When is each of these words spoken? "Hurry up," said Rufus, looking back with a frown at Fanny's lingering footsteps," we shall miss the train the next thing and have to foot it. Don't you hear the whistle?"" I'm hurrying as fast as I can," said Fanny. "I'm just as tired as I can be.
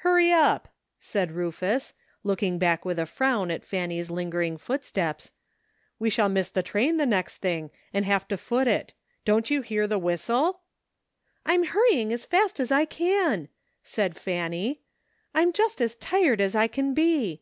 "Hurry 0.00 0.30
up," 0.30 0.68
said 0.98 1.32
Rufus, 1.32 1.94
looking 2.22 2.58
back 2.58 2.84
with 2.84 2.98
a 2.98 3.06
frown 3.06 3.50
at 3.50 3.64
Fanny's 3.64 4.10
lingering 4.10 4.58
footsteps," 4.58 5.32
we 5.98 6.10
shall 6.10 6.28
miss 6.28 6.50
the 6.50 6.62
train 6.62 6.98
the 6.98 7.06
next 7.06 7.38
thing 7.38 7.70
and 7.90 8.04
have 8.04 8.28
to 8.28 8.36
foot 8.36 8.68
it. 8.68 8.92
Don't 9.24 9.48
you 9.50 9.62
hear 9.62 9.86
the 9.86 9.98
whistle?"" 9.98 10.60
I'm 11.46 11.62
hurrying 11.64 12.12
as 12.12 12.26
fast 12.26 12.60
as 12.60 12.70
I 12.70 12.84
can," 12.84 13.48
said 13.82 14.16
Fanny. 14.18 14.82
"I'm 15.34 15.50
just 15.50 15.80
as 15.80 15.94
tired 15.94 16.42
as 16.42 16.54
I 16.54 16.66
can 16.68 16.92
be. 16.92 17.40